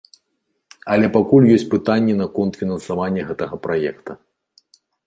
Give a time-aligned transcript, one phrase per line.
[0.95, 4.11] Але пакуль ёсць пытанні наконт фінансавання гэтага праекта.